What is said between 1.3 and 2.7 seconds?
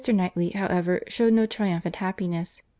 no triumphant happiness.